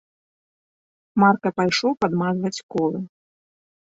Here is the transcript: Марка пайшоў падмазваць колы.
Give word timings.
Марка 1.23 1.49
пайшоў 1.59 1.91
падмазваць 2.05 2.63
колы. 2.77 2.99